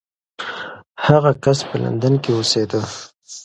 هغه 1.05 1.31
کس 1.43 1.59
په 1.67 1.75
لندن 1.83 2.13
کې 2.23 2.31
اوسېده. 2.35 2.81